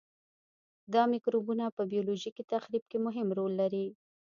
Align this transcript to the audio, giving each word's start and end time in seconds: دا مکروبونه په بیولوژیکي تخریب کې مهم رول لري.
دا 0.93 1.01
مکروبونه 1.11 1.65
په 1.77 1.81
بیولوژیکي 1.91 2.43
تخریب 2.53 2.83
کې 2.91 2.97
مهم 3.05 3.27
رول 3.37 3.53
لري. 3.61 3.85